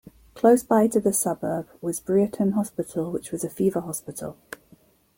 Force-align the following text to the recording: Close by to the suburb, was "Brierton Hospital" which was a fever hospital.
Close 0.33 0.63
by 0.63 0.87
to 0.87 0.99
the 0.99 1.13
suburb, 1.13 1.67
was 1.79 1.99
"Brierton 1.99 2.53
Hospital" 2.53 3.11
which 3.11 3.31
was 3.31 3.43
a 3.43 3.51
fever 3.51 3.81
hospital. 3.81 4.35